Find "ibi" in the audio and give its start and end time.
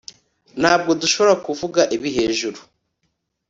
1.95-2.09